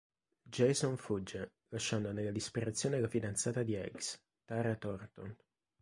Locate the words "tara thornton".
4.45-5.37